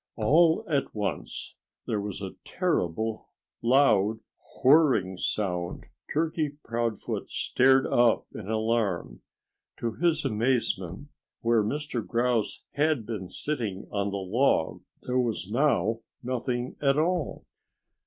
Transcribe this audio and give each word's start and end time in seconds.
All 0.15 0.65
at 0.67 0.95
once 0.95 1.53
there 1.85 2.01
was 2.01 2.23
a 2.23 2.33
terrible, 2.43 3.29
loud 3.61 4.19
whirring 4.63 5.15
sound. 5.15 5.85
Turkey 6.11 6.57
Proudfoot 6.63 7.29
started 7.29 7.87
up 7.87 8.25
in 8.33 8.47
alarm. 8.49 9.21
To 9.77 9.91
his 9.91 10.25
amazement, 10.25 11.09
where 11.41 11.63
Mr. 11.63 12.03
Grouse 12.03 12.63
had 12.71 13.05
been 13.05 13.29
sitting 13.29 13.87
on 13.91 14.09
the 14.09 14.17
log 14.17 14.81
there 15.03 15.19
was 15.19 15.51
now 15.51 15.99
nothing 16.23 16.77
at 16.81 16.97
all. 16.97 17.45